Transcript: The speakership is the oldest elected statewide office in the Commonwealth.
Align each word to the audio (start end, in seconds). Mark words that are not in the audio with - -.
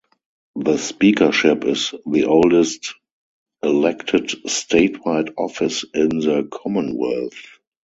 The 0.55 0.77
speakership 0.79 1.63
is 1.63 1.93
the 2.07 2.23
oldest 2.25 2.95
elected 3.61 4.29
statewide 4.47 5.31
office 5.37 5.85
in 5.93 6.09
the 6.09 6.49
Commonwealth. 6.51 7.39